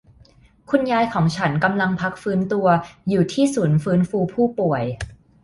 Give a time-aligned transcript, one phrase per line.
[0.69, 2.67] คุณยายของฉันกำลังพักฟื้นตัว
[3.09, 4.83] อยู่ที่ศูนย์ฟื้นฟูผู้ป่วย